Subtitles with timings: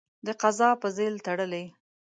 [0.25, 1.65] د قضا په ځېل تړلی.